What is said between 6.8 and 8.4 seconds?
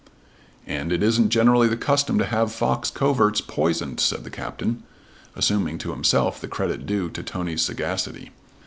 due to Tony's sagacity.